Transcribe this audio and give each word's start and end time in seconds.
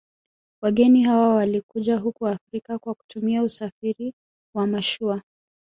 Wageni 0.61 1.03
hawa 1.03 1.35
walikuja 1.35 1.97
huku 1.97 2.27
Afrika 2.27 2.79
kwa 2.79 2.93
kutumia 2.95 3.43
usafiri 3.43 4.13
wa 4.55 4.67
mashua 4.67 5.21